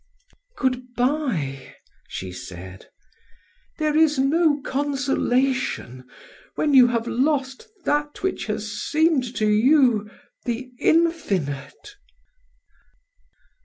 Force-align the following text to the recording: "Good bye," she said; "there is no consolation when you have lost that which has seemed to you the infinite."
"Good 0.57 0.95
bye," 0.95 1.75
she 2.07 2.31
said; 2.31 2.87
"there 3.77 3.95
is 3.95 4.17
no 4.17 4.59
consolation 4.61 6.07
when 6.55 6.73
you 6.73 6.87
have 6.87 7.05
lost 7.05 7.67
that 7.85 8.23
which 8.23 8.47
has 8.47 8.71
seemed 8.73 9.35
to 9.35 9.47
you 9.47 10.09
the 10.45 10.71
infinite." 10.79 11.97